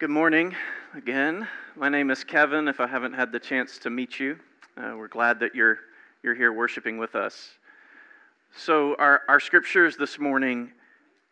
[0.00, 0.56] Good morning
[0.96, 1.46] again.
[1.76, 2.66] My name is Kevin.
[2.66, 4.36] If I haven't had the chance to meet you,
[4.76, 5.78] uh, we're glad that you're,
[6.24, 7.50] you're here worshiping with us.
[8.56, 10.72] So, our, our scriptures this morning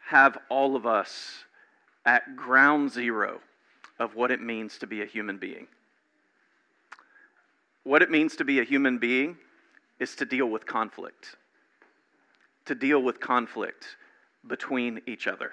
[0.06, 1.44] have all of us
[2.06, 3.40] at ground zero
[3.98, 5.66] of what it means to be a human being.
[7.82, 9.38] What it means to be a human being
[9.98, 11.34] is to deal with conflict,
[12.66, 13.96] to deal with conflict
[14.46, 15.50] between each other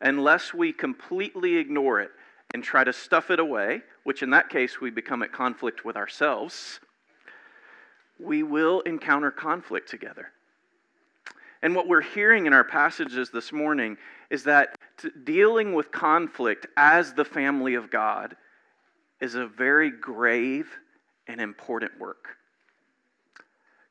[0.00, 2.10] unless we completely ignore it
[2.54, 5.96] and try to stuff it away, which in that case we become at conflict with
[5.96, 6.80] ourselves,
[8.18, 10.32] we will encounter conflict together.
[11.62, 13.96] And what we're hearing in our passages this morning
[14.30, 14.76] is that
[15.24, 18.36] dealing with conflict as the family of God
[19.20, 20.68] is a very grave
[21.26, 22.36] and important work.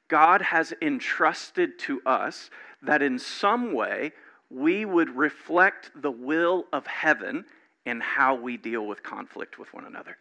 [0.07, 2.49] God has entrusted to us
[2.81, 4.13] that in some way
[4.49, 7.45] we would reflect the will of heaven
[7.85, 10.17] in how we deal with conflict with one another.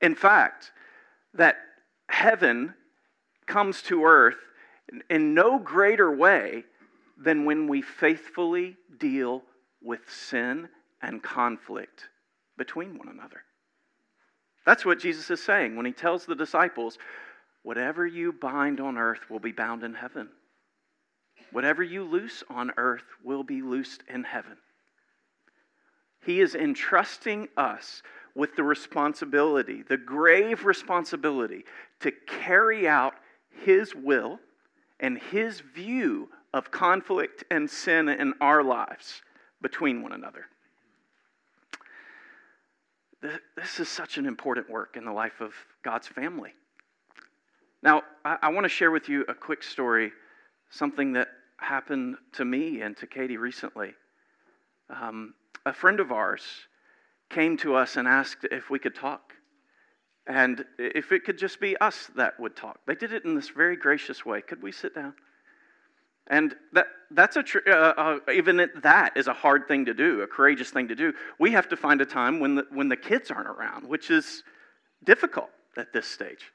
[0.00, 0.72] In fact,
[1.34, 1.56] that
[2.08, 2.74] heaven
[3.46, 4.38] comes to earth
[5.10, 6.64] in no greater way
[7.16, 9.42] than when we faithfully deal
[9.82, 10.68] with sin
[11.02, 12.08] and conflict
[12.56, 13.42] between one another.
[14.64, 16.98] That's what Jesus is saying when he tells the disciples,
[17.62, 20.28] Whatever you bind on earth will be bound in heaven.
[21.52, 24.56] Whatever you loose on earth will be loosed in heaven.
[26.24, 28.02] He is entrusting us
[28.34, 31.64] with the responsibility, the grave responsibility,
[32.00, 33.14] to carry out
[33.64, 34.38] His will
[35.00, 39.22] and His view of conflict and sin in our lives
[39.60, 40.46] between one another.
[43.56, 46.54] This is such an important work in the life of God's family.
[47.82, 50.12] Now, I, want to share with you a quick story,
[50.70, 53.94] something that happened to me and to Katie recently.
[54.90, 55.34] Um,
[55.66, 56.42] a friend of ours
[57.30, 59.34] came to us and asked if we could talk.
[60.26, 62.80] And if it could just be us that would talk.
[62.86, 64.42] They did it in this very gracious way.
[64.42, 65.14] Could we sit down?
[66.26, 70.20] And that, that's a tr- uh, uh, even that is a hard thing to do,
[70.20, 71.14] a courageous thing to do.
[71.38, 74.42] We have to find a time when the, when the kids aren't around, which is
[75.04, 75.48] difficult
[75.78, 76.52] at this stage.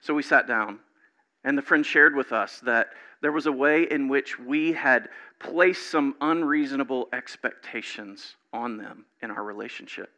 [0.00, 0.78] So we sat down,
[1.42, 2.88] and the friend shared with us that
[3.24, 5.08] there was a way in which we had
[5.38, 10.10] placed some unreasonable expectations on them in our relationship.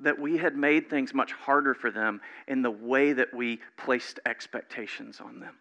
[0.00, 4.18] That we had made things much harder for them in the way that we placed
[4.26, 5.54] expectations on them.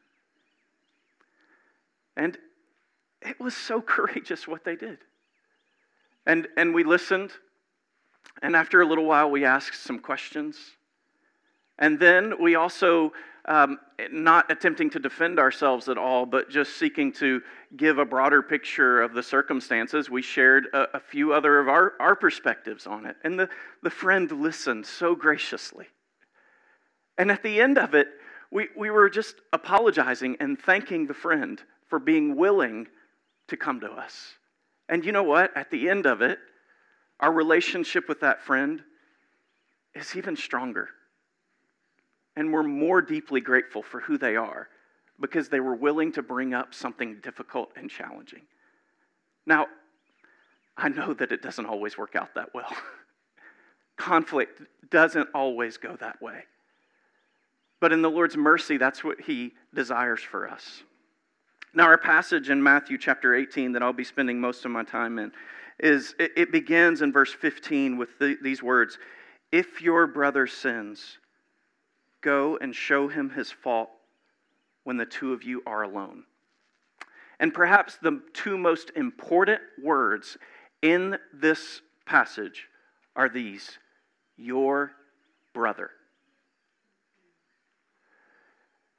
[2.16, 2.40] And
[3.22, 4.98] it was so courageous what they did.
[6.26, 7.34] And, and we listened,
[8.42, 10.58] and after a little while, we asked some questions.
[11.78, 13.14] And then we also
[13.48, 13.80] um,
[14.12, 17.42] not attempting to defend ourselves at all, but just seeking to
[17.78, 21.94] give a broader picture of the circumstances, we shared a, a few other of our,
[22.00, 23.16] our perspectives on it.
[23.24, 23.50] And the,
[23.84, 25.88] the friend listened so graciously.
[27.18, 28.08] And at the end of it,
[28.52, 32.88] we, we were just apologizing and thanking the friend for being willing
[33.48, 34.34] to come to us.
[34.90, 35.56] And you know what?
[35.56, 36.38] At the end of it,
[37.20, 38.84] our relationship with that friend
[39.96, 40.90] is even stronger
[42.38, 44.70] and we're more deeply grateful for who they are
[45.20, 48.44] because they were willing to bring up something difficult and challenging.
[49.48, 49.66] Now,
[50.78, 52.72] I know that it doesn't always work out that well.
[53.98, 54.62] Conflict
[54.92, 56.44] doesn't always go that way.
[57.80, 60.84] But in the Lord's mercy, that's what He desires for us.
[61.74, 65.18] Now, our passage in Matthew chapter 18 that I'll be spending most of my time
[65.18, 65.32] in
[65.80, 69.00] is it, begins in verse 15 with the, these words
[69.52, 71.18] If your brother sins,
[72.22, 73.90] Go and show him his fault
[74.84, 76.24] when the two of you are alone.
[77.40, 80.38] And perhaps the two most important words
[80.82, 82.68] in this passage
[83.16, 83.78] are these
[84.38, 84.92] your
[85.54, 85.92] brother.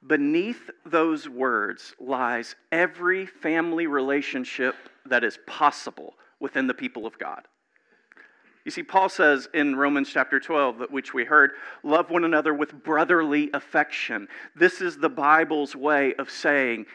[0.05, 4.75] Beneath those words lies every family relationship
[5.05, 7.47] that is possible within the people of God.
[8.65, 11.51] You see, Paul says in Romans chapter 12, which we heard,
[11.83, 14.27] love one another with brotherly affection.
[14.55, 16.85] This is the Bible's way of saying,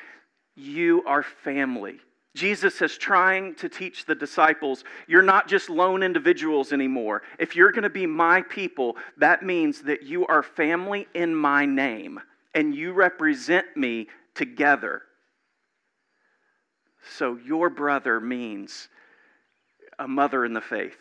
[0.54, 1.98] you are family.
[2.36, 7.22] Jesus is trying to teach the disciples, you're not just lone individuals anymore.
[7.38, 11.64] If you're going to be my people, that means that you are family in my
[11.64, 12.20] name,
[12.54, 15.02] and you represent me together.
[17.16, 18.88] So, your brother means
[19.98, 20.96] a mother in the faith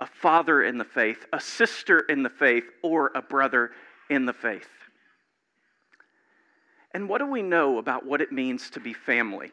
[0.00, 3.70] a father in the faith, a sister in the faith, or a brother
[4.10, 4.68] in the faith.
[6.92, 9.52] And what do we know about what it means to be family?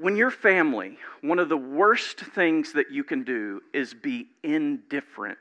[0.00, 5.36] when you're family, one of the worst things that you can do is be indifferent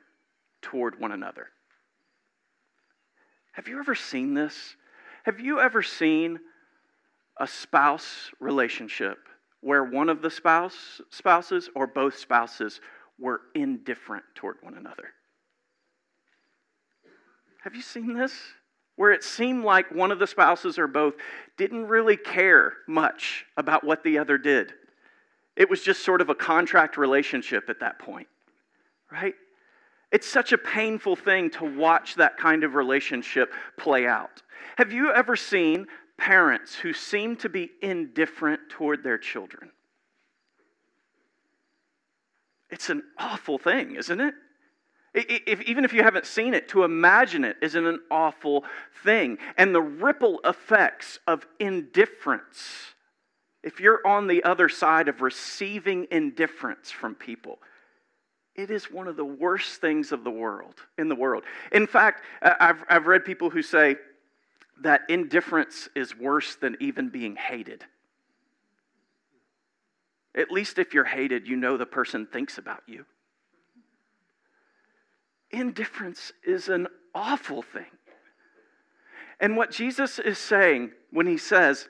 [0.62, 1.48] toward one another.
[3.54, 4.75] Have you ever seen this?
[5.24, 6.39] Have you ever seen
[7.39, 9.18] a spouse relationship
[9.61, 12.79] where one of the spouse, spouses or both spouses
[13.19, 15.09] were indifferent toward one another?
[17.63, 18.33] Have you seen this?
[18.95, 21.15] Where it seemed like one of the spouses or both
[21.57, 24.73] didn't really care much about what the other did.
[25.56, 28.27] It was just sort of a contract relationship at that point,
[29.11, 29.35] right?
[30.11, 34.41] It's such a painful thing to watch that kind of relationship play out.
[34.77, 35.85] Have you ever seen
[36.19, 39.71] parents who seem to be indifferent toward their children?
[42.69, 44.33] It's an awful thing, isn't it?
[45.13, 48.63] If, even if you haven't seen it, to imagine it isn't an awful
[49.04, 49.39] thing.
[49.57, 52.94] And the ripple effects of indifference,
[53.63, 57.57] if you're on the other side of receiving indifference from people,
[58.56, 61.44] it is one of the worst things of the world, in the world.
[61.71, 63.95] In fact, I've, I've read people who say
[64.83, 67.83] that indifference is worse than even being hated.
[70.35, 73.05] At least if you're hated, you know the person thinks about you.
[75.51, 77.85] Indifference is an awful thing.
[79.39, 81.87] And what Jesus is saying when he says,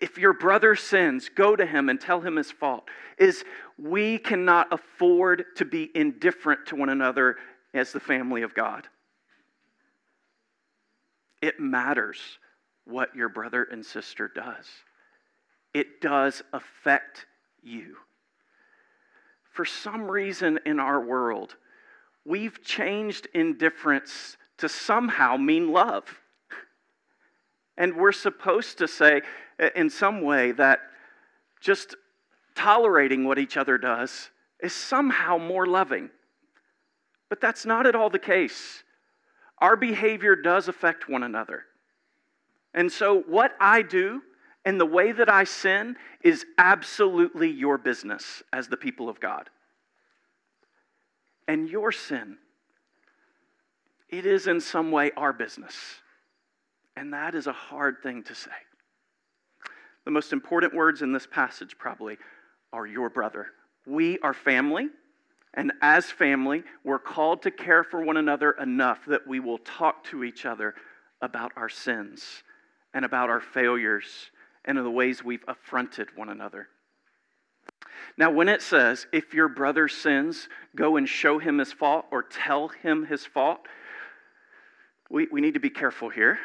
[0.00, 2.84] if your brother sins, go to him and tell him his fault,
[3.18, 3.44] is
[3.76, 7.36] we cannot afford to be indifferent to one another
[7.74, 8.88] as the family of God.
[11.40, 12.38] It matters
[12.84, 14.66] what your brother and sister does,
[15.74, 17.26] it does affect
[17.62, 17.96] you.
[19.52, 21.56] For some reason in our world,
[22.24, 26.04] we've changed indifference to somehow mean love.
[27.76, 29.22] And we're supposed to say,
[29.76, 30.80] in some way, that
[31.60, 31.94] just
[32.54, 34.30] tolerating what each other does
[34.60, 36.10] is somehow more loving.
[37.28, 38.82] But that's not at all the case.
[39.60, 41.64] Our behavior does affect one another.
[42.74, 44.22] And so, what I do
[44.64, 49.48] and the way that I sin is absolutely your business as the people of God
[51.48, 52.36] and your sin,
[54.10, 55.74] it is in some way our business.
[56.96, 58.50] And that is a hard thing to say.
[60.04, 62.16] The most important words in this passage probably
[62.72, 63.46] are your brother.
[63.86, 64.88] We are family,
[65.54, 70.04] and as family, we're called to care for one another enough that we will talk
[70.04, 70.74] to each other
[71.20, 72.42] about our sins
[72.94, 74.30] and about our failures
[74.64, 76.68] and the ways we've affronted one another.
[78.16, 82.22] Now, when it says, if your brother sins, go and show him his fault or
[82.22, 83.60] tell him his fault,
[85.10, 86.38] we, we need to be careful here.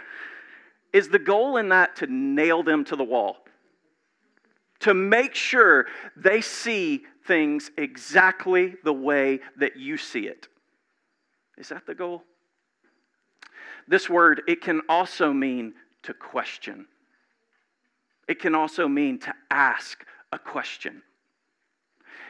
[0.94, 3.38] Is the goal in that to nail them to the wall?
[4.83, 5.85] To make sure
[6.15, 10.47] they see things exactly the way that you see it?
[11.57, 12.24] Is that the goal?
[13.88, 16.85] This word, it can also mean to question.
[18.27, 21.01] It can also mean to ask a question.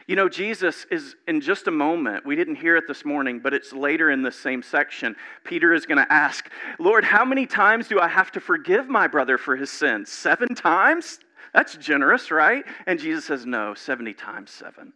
[0.06, 3.54] You know, Jesus is in just a moment, we didn't hear it this morning, but
[3.54, 5.16] it's later in the same section.
[5.44, 9.06] Peter is going to ask, Lord, how many times do I have to forgive my
[9.08, 10.12] brother for his sins?
[10.12, 11.20] Seven times?
[11.52, 12.64] That's generous, right?
[12.86, 14.92] And Jesus says, No, 70 times seven.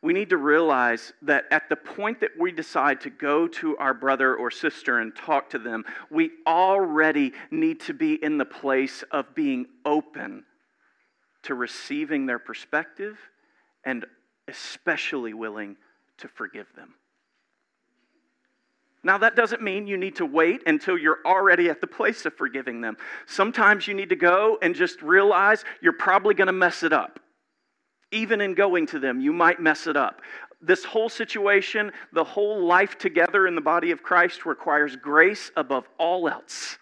[0.00, 3.94] We need to realize that at the point that we decide to go to our
[3.94, 9.02] brother or sister and talk to them, we already need to be in the place
[9.10, 10.44] of being open
[11.42, 13.18] to receiving their perspective
[13.84, 14.06] and
[14.46, 15.76] especially willing
[16.18, 16.94] to forgive them.
[19.04, 22.34] Now, that doesn't mean you need to wait until you're already at the place of
[22.34, 22.96] forgiving them.
[23.26, 27.20] Sometimes you need to go and just realize you're probably going to mess it up.
[28.10, 30.20] Even in going to them, you might mess it up.
[30.60, 35.88] This whole situation, the whole life together in the body of Christ requires grace above
[35.98, 36.78] all else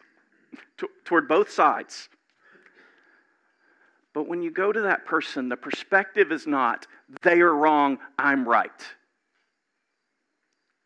[1.05, 2.09] toward both sides.
[4.15, 6.87] But when you go to that person, the perspective is not,
[7.23, 8.71] they are wrong, I'm right.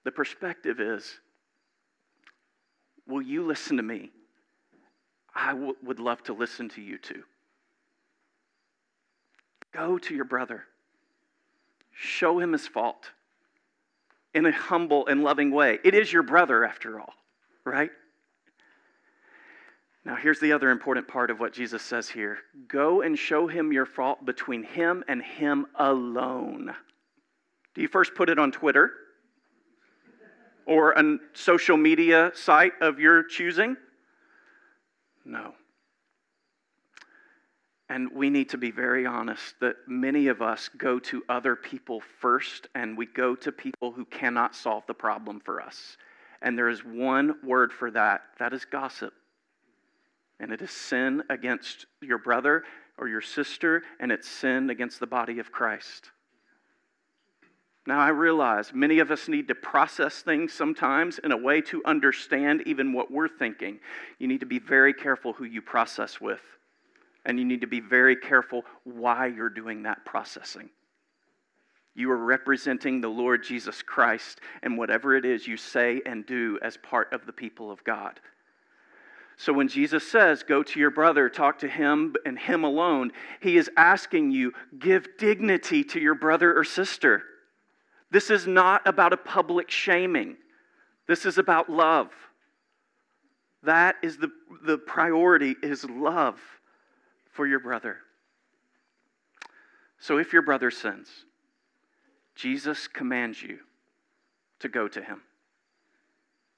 [0.04, 1.18] The perspective is,
[3.06, 4.10] will you listen to me?
[5.34, 7.22] I w- would love to listen to you too.
[9.72, 10.64] Go to your brother,
[11.92, 13.10] show him his fault
[14.34, 15.78] in a humble and loving way.
[15.84, 17.14] It is your brother, after all,
[17.64, 17.90] right?
[20.04, 22.38] Now, here's the other important part of what Jesus says here
[22.68, 26.74] go and show him your fault between him and him alone.
[27.74, 28.90] Do you first put it on Twitter
[30.70, 33.76] or a social media site of your choosing?
[35.24, 35.52] No.
[37.88, 42.00] And we need to be very honest that many of us go to other people
[42.20, 45.96] first, and we go to people who cannot solve the problem for us.
[46.40, 49.12] And there is one word for that that is gossip.
[50.38, 52.62] And it is sin against your brother
[52.96, 56.12] or your sister, and it's sin against the body of Christ.
[57.90, 61.82] Now, I realize many of us need to process things sometimes in a way to
[61.84, 63.80] understand even what we're thinking.
[64.20, 66.40] You need to be very careful who you process with.
[67.26, 70.70] And you need to be very careful why you're doing that processing.
[71.96, 76.60] You are representing the Lord Jesus Christ and whatever it is you say and do
[76.62, 78.20] as part of the people of God.
[79.36, 83.56] So when Jesus says, Go to your brother, talk to him and him alone, he
[83.56, 87.24] is asking you, Give dignity to your brother or sister.
[88.10, 90.36] This is not about a public shaming,
[91.06, 92.10] this is about love.
[93.62, 94.30] That is the,
[94.64, 96.40] the priority is love
[97.30, 97.98] for your brother.
[99.98, 101.08] So if your brother sins,
[102.34, 103.58] Jesus commands you
[104.60, 105.20] to go to him.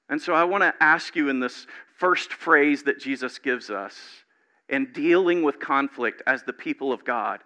[0.07, 1.67] And so I want to ask you in this
[1.97, 3.97] first phrase that Jesus gives us
[4.69, 7.41] in dealing with conflict as the people of God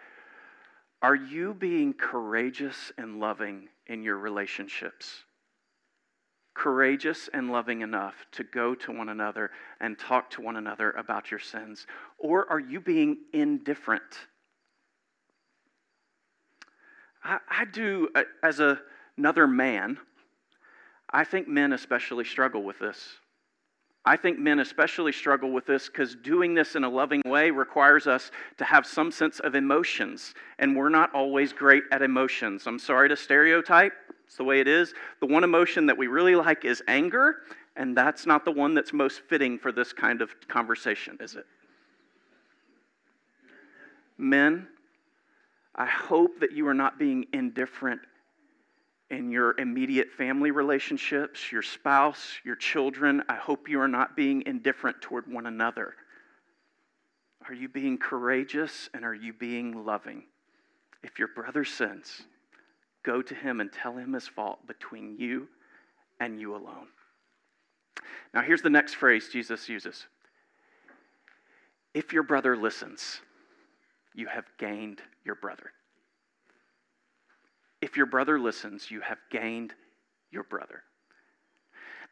[1.02, 5.24] are you being courageous and loving in your relationships?
[6.58, 11.30] courageous and loving enough to go to one another and talk to one another about
[11.30, 11.86] your sins?
[12.18, 14.28] Or are you being indifferent?
[17.24, 18.80] I, I do, uh, as a,
[19.18, 20.00] another man,
[21.12, 23.18] I think men especially struggle with this.
[24.08, 28.08] I think men especially struggle with this because doing this in a loving way requires
[28.08, 32.68] us to have some sense of emotions, and we're not always great at emotions.
[32.68, 33.92] I'm sorry to stereotype,
[34.26, 34.94] it's the way it is.
[35.20, 37.40] The one emotion that we really like is anger,
[37.76, 41.46] and that's not the one that's most fitting for this kind of conversation, is it?
[44.18, 44.70] Men,
[45.76, 48.00] I hope that you are not being indifferent
[49.10, 53.24] in your immediate family relationships, your spouse, your children.
[53.30, 55.94] I hope you are not being indifferent toward one another.
[57.48, 60.24] Are you being courageous and are you being loving?
[61.04, 62.24] If your brother sins,
[63.04, 65.48] go to him and tell him his fault between you
[66.20, 66.88] and you alone.
[68.34, 70.06] Now, here's the next phrase Jesus uses
[71.94, 73.22] If your brother listens,
[74.14, 75.72] you have gained your brother.
[77.82, 79.74] If your brother listens, you have gained
[80.32, 80.84] your brother.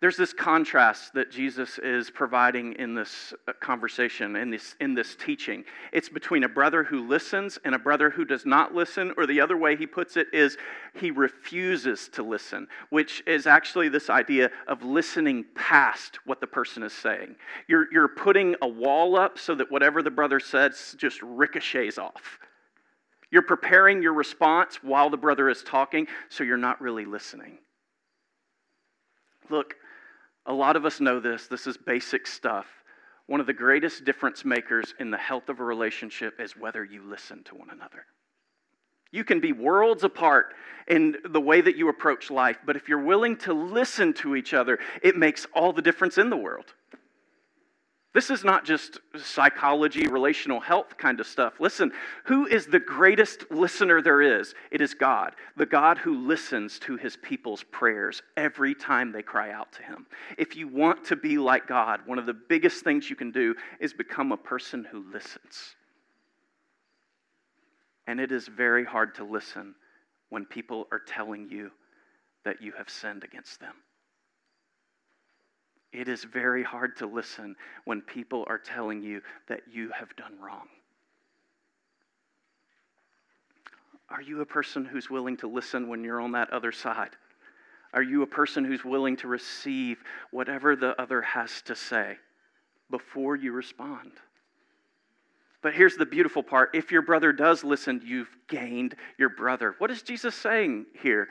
[0.02, 5.16] There's this contrast that Jesus is providing in this uh, conversation, in this, in this
[5.16, 5.64] teaching.
[5.94, 9.40] It's between a brother who listens and a brother who does not listen, or the
[9.40, 10.58] other way he puts it is
[11.00, 16.84] he refuses to listen, which is actually this idea of listening past what the person
[16.84, 17.36] is saying.
[17.70, 22.40] You're, you're putting a wall up so that whatever the brother says just ricochets off.
[23.36, 27.58] You're preparing your response while the brother is talking, so you're not really listening.
[29.50, 29.76] Look,
[30.46, 31.48] a lot of us know this.
[31.48, 32.66] This is basic stuff.
[33.28, 37.04] One of the greatest difference makers in the health of a relationship is whether you
[37.04, 38.06] listen to one another.
[39.12, 40.54] You can be worlds apart
[40.88, 44.54] in the way that you approach life, but if you're willing to listen to each
[44.54, 46.74] other, it makes all the difference in the world.
[48.16, 51.60] This is not just psychology, relational health kind of stuff.
[51.60, 51.92] Listen,
[52.24, 54.56] who is the greatest listener there is?
[54.72, 59.52] It is God, the God who listens to his people's prayers every time they cry
[59.52, 60.06] out to him.
[60.38, 63.54] If you want to be like God, one of the biggest things you can do
[63.82, 65.76] is become a person who listens.
[68.08, 69.76] And it is very hard to listen
[70.30, 71.70] when people are telling you
[72.46, 73.76] that you have sinned against them.
[75.96, 80.34] It is very hard to listen when people are telling you that you have done
[80.42, 80.68] wrong.
[84.10, 87.12] Are you a person who's willing to listen when you're on that other side?
[87.94, 92.18] Are you a person who's willing to receive whatever the other has to say
[92.92, 94.12] before you respond?
[95.66, 99.74] But here's the beautiful part if your brother does listen, you've gained your brother.
[99.80, 101.28] What is Jesus saying here?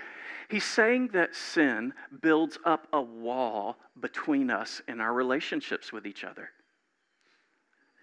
[0.50, 6.24] He's saying that sin builds up a wall between us and our relationships with each
[6.24, 6.50] other.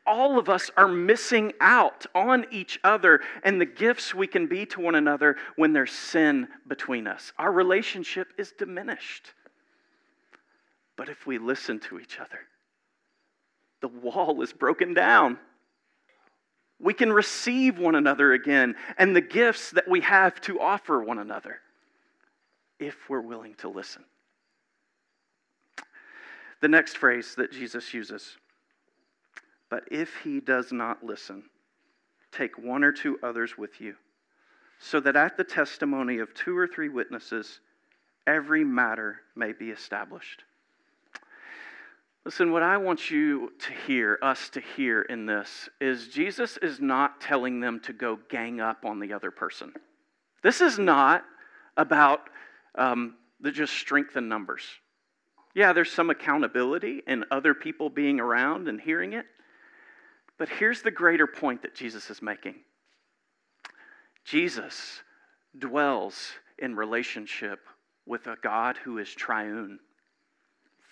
[0.07, 4.65] All of us are missing out on each other and the gifts we can be
[4.67, 7.33] to one another when there's sin between us.
[7.37, 9.33] Our relationship is diminished.
[10.95, 12.39] But if we listen to each other,
[13.81, 15.37] the wall is broken down.
[16.81, 21.19] We can receive one another again and the gifts that we have to offer one
[21.19, 21.59] another
[22.79, 24.03] if we're willing to listen.
[26.61, 28.37] The next phrase that Jesus uses,
[29.69, 31.43] but if he does not listen,
[32.31, 33.95] take one or two others with you,
[34.79, 37.59] so that at the testimony of two or three witnesses,
[38.25, 40.43] every matter may be established.
[42.23, 46.79] Listen, what I want you to hear, us to hear in this, is Jesus is
[46.79, 49.73] not telling them to go gang up on the other person.
[50.43, 51.23] This is not
[51.77, 52.21] about
[52.75, 54.63] um, the just strength in numbers.
[55.55, 59.25] Yeah, there's some accountability and other people being around and hearing it.
[60.37, 62.55] But here's the greater point that Jesus is making
[64.23, 65.01] Jesus
[65.57, 67.59] dwells in relationship
[68.05, 69.79] with a God who is triune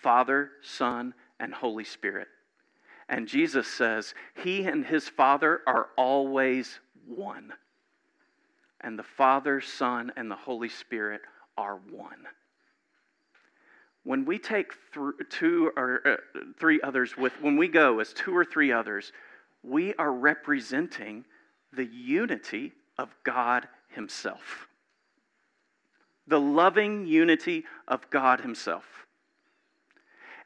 [0.02, 2.28] Father, Son, and Holy Spirit.
[3.08, 7.52] And Jesus says he and his Father are always one.
[8.80, 11.22] And the Father, Son, and the Holy Spirit
[11.58, 12.26] are one.
[14.04, 16.16] When we take th- two or uh,
[16.58, 19.12] three others with, when we go as two or three others,
[19.62, 21.24] we are representing
[21.72, 24.68] the unity of God Himself.
[26.26, 28.84] The loving unity of God Himself.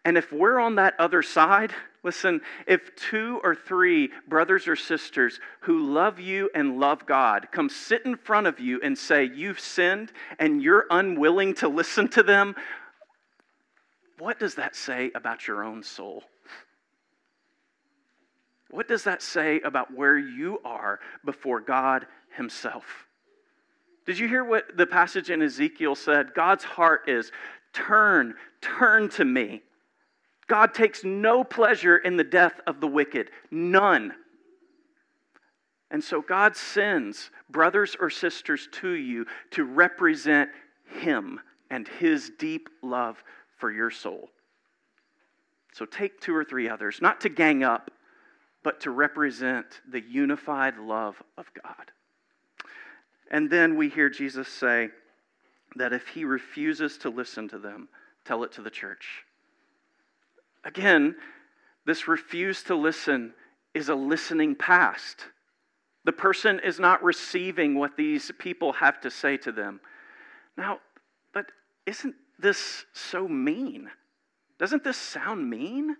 [0.04, 5.40] And if we're on that other side, listen, if two or three brothers or sisters
[5.60, 9.60] who love you and love God come sit in front of you and say, You've
[9.60, 12.54] sinned, and you're unwilling to listen to them,
[14.18, 16.22] what does that say about your own soul?
[18.70, 22.06] What does that say about where you are before God
[22.36, 23.06] Himself?
[24.04, 26.34] Did you hear what the passage in Ezekiel said?
[26.34, 27.32] God's heart is
[27.72, 29.62] turn, turn to me.
[30.46, 34.14] God takes no pleasure in the death of the wicked, none.
[35.90, 40.50] And so God sends brothers or sisters to you to represent
[41.00, 43.22] Him and His deep love
[43.58, 44.28] for your soul.
[45.72, 47.90] So take two or three others, not to gang up,
[48.62, 51.90] but to represent the unified love of God.
[53.30, 54.90] And then we hear Jesus say
[55.76, 57.88] that if he refuses to listen to them,
[58.24, 59.23] tell it to the church.
[60.64, 61.16] Again,
[61.86, 63.34] this refuse to listen
[63.74, 65.26] is a listening past.
[66.04, 69.80] The person is not receiving what these people have to say to them.
[70.56, 70.78] Now,
[71.32, 71.46] but
[71.86, 73.90] isn't this so mean?
[74.58, 75.96] Doesn't this sound mean?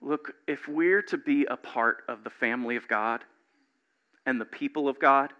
[0.00, 3.24] Look, if we're to be a part of the family of God
[4.24, 5.32] and the people of God,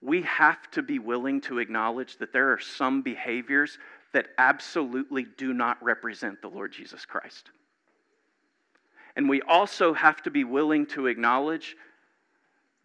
[0.00, 3.78] we have to be willing to acknowledge that there are some behaviors
[4.12, 7.50] that absolutely do not represent the Lord Jesus Christ.
[9.16, 11.76] And we also have to be willing to acknowledge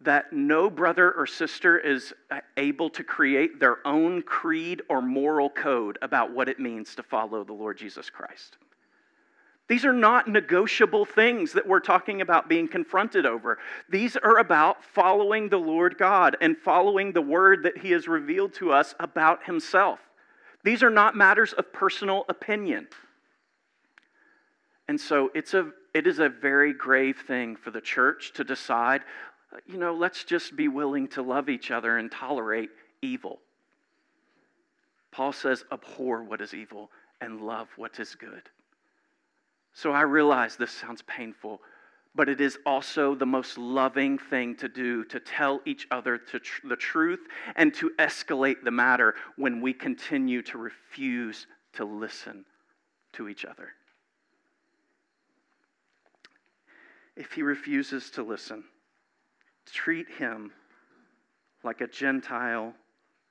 [0.00, 5.48] that no brother or sister is uh, able to create their own creed or moral
[5.48, 8.58] code about what it means to follow the Lord Jesus Christ.
[9.68, 13.58] These are not negotiable things that we're talking about being confronted over.
[13.88, 18.52] These are about following the Lord God and following the word that He has revealed
[18.54, 19.98] to us about Himself.
[20.66, 22.88] These are not matters of personal opinion.
[24.88, 29.02] And so it's a, it is a very grave thing for the church to decide
[29.52, 33.38] uh, you know, let's just be willing to love each other and tolerate evil.
[35.12, 38.42] Paul says, abhor what is evil and love what is good.
[39.72, 41.60] So I realize this sounds painful,
[42.16, 46.66] but it is also the most loving thing to do to tell each other tr-
[46.66, 47.20] the truth
[47.54, 52.46] and to escalate the matter when we continue to refuse to listen
[53.12, 53.68] to each other.
[57.16, 58.64] If he refuses to listen,
[59.66, 60.52] treat him
[61.62, 62.72] like a Gentile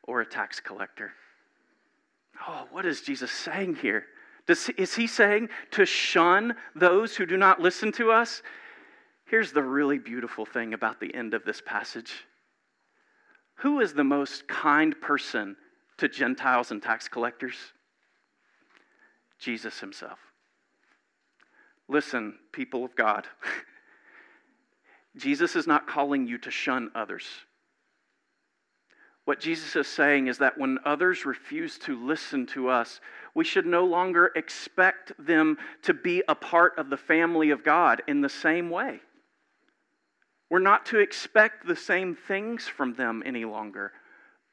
[0.04, 1.12] or a tax collector.
[2.48, 4.06] Oh, what is Jesus saying here?
[4.46, 8.44] Does, is he saying to shun those who do not listen to us?
[9.26, 12.14] Here's the really beautiful thing about the end of this passage.
[13.56, 15.56] Who is the most kind person
[15.98, 17.56] to Gentiles and tax collectors?
[19.40, 20.20] Jesus himself.
[21.88, 23.28] Listen, people of God.
[25.18, 27.26] Jesus is not calling you to shun others.
[29.24, 33.02] What Jesus is saying is that when others refuse to listen to us,
[33.34, 38.04] we should no longer expect them to be a part of the family of God
[38.08, 39.00] in the same way.
[40.50, 43.92] We're not to expect the same things from them any longer,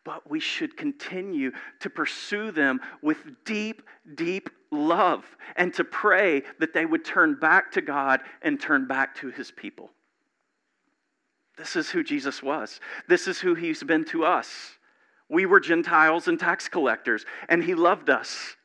[0.05, 3.83] but we should continue to pursue them with deep,
[4.14, 5.24] deep love
[5.57, 9.50] and to pray that they would turn back to God and turn back to his
[9.50, 9.90] people.
[11.59, 12.81] This is who Jesus was.
[13.09, 14.48] This is who he's been to us.
[15.28, 18.57] We were Gentiles and tax collectors, and he loved us,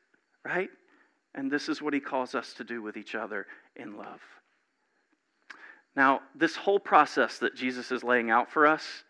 [0.45, 0.69] right?
[1.35, 4.21] And this is what he calls us to do with each other in love.
[5.97, 9.03] Now, this whole process that Jesus is laying out for us,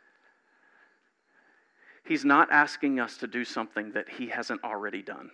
[2.05, 5.29] he's not asking us to do something that he hasn't already done.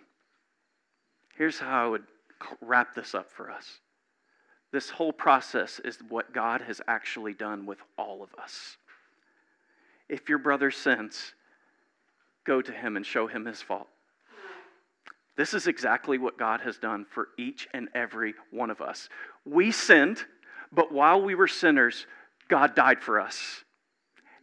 [1.38, 2.02] Here's how I would
[2.60, 3.78] wrap this up for us.
[4.72, 8.76] This whole process is what God has actually done with all of us.
[10.08, 11.34] If your brother sins,
[12.44, 13.86] go to him and show him his fault.
[15.36, 19.08] This is exactly what God has done for each and every one of us.
[19.44, 20.24] We sinned,
[20.72, 22.06] but while we were sinners,
[22.48, 23.64] God died for us.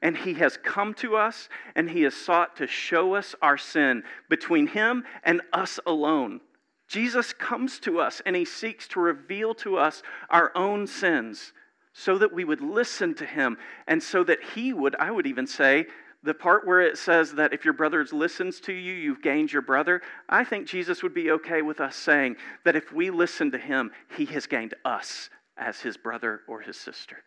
[0.01, 4.03] And he has come to us and he has sought to show us our sin
[4.29, 6.41] between him and us alone.
[6.87, 11.53] Jesus comes to us and he seeks to reveal to us our own sins
[11.93, 13.57] so that we would listen to him
[13.87, 15.85] and so that he would, I would even say,
[16.23, 19.61] the part where it says that if your brother listens to you, you've gained your
[19.61, 23.57] brother, I think Jesus would be okay with us saying that if we listen to
[23.57, 25.29] him, he has gained us
[25.61, 27.17] as his brother or his sister.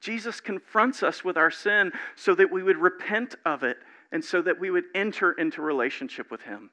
[0.00, 3.78] Jesus confronts us with our sin so that we would repent of it
[4.12, 6.70] and so that we would enter into relationship with him.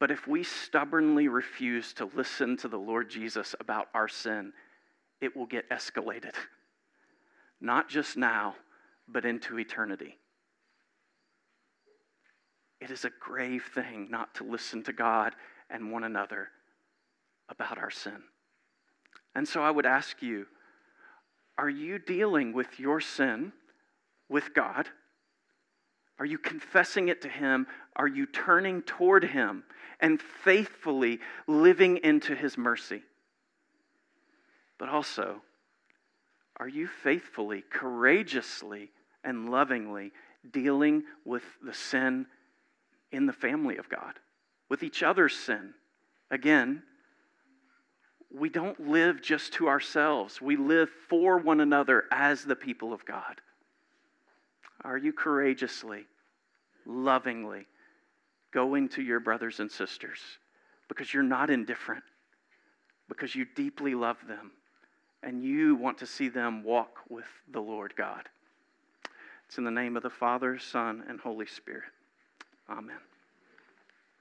[0.00, 4.52] But if we stubbornly refuse to listen to the Lord Jesus about our sin,
[5.20, 6.34] it will get escalated.
[7.60, 8.54] Not just now,
[9.08, 10.16] but into eternity.
[12.80, 15.34] It is a grave thing not to listen to God
[15.68, 16.48] and one another
[17.48, 18.22] about our sin.
[19.34, 20.46] And so I would ask you
[21.56, 23.52] are you dealing with your sin
[24.28, 24.88] with God?
[26.18, 27.66] Are you confessing it to Him?
[27.96, 29.64] Are you turning toward Him
[30.00, 33.02] and faithfully living into His mercy?
[34.78, 35.42] But also,
[36.58, 38.90] are you faithfully, courageously,
[39.24, 40.12] and lovingly
[40.50, 42.26] dealing with the sin
[43.10, 44.14] in the family of God,
[44.68, 45.74] with each other's sin?
[46.30, 46.82] Again,
[48.30, 53.04] we don't live just to ourselves, we live for one another as the people of
[53.04, 53.40] God.
[54.84, 56.04] Are you courageously,
[56.86, 57.66] lovingly
[58.52, 60.20] going to your brothers and sisters
[60.88, 62.04] because you're not indifferent,
[63.08, 64.52] because you deeply love them,
[65.22, 68.28] and you want to see them walk with the Lord God?
[69.46, 71.90] It's in the name of the Father, Son, and Holy Spirit.
[72.68, 72.98] Amen.